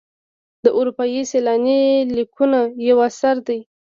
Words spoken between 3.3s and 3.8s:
دی.